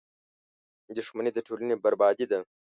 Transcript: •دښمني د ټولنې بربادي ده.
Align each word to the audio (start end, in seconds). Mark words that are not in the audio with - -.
•دښمني 0.97 1.31
د 1.33 1.39
ټولنې 1.47 1.75
بربادي 1.83 2.25
ده. 2.31 2.39